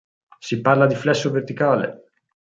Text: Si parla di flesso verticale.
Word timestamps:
Si 0.39 0.61
parla 0.61 0.87
di 0.87 0.95
flesso 0.95 1.29
verticale. 1.29 2.05